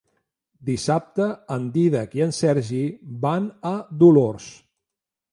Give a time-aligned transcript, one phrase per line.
[0.67, 1.25] Dissabte
[1.55, 2.79] en Dídac i en Sergi
[3.27, 4.49] van a Dolors.